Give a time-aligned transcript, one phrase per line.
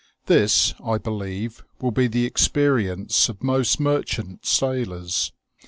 [0.25, 5.31] This, I believe, will be the experience of most merchant sailors.